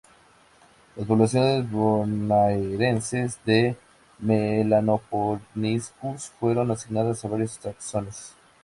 [0.95, 3.77] Las poblaciones bonaerenses de
[4.17, 8.33] "Melanophryniscus" fueron asignadas a varios taxones.